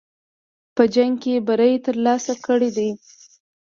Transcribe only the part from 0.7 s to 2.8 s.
په جنګ کې بری ترلاسه کړی